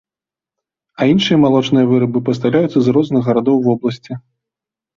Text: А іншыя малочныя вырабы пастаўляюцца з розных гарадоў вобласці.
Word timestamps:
А 0.99 1.07
іншыя 1.13 1.37
малочныя 1.45 1.85
вырабы 1.93 2.23
пастаўляюцца 2.31 2.79
з 2.89 2.99
розных 2.99 3.21
гарадоў 3.31 3.57
вобласці. 3.69 4.13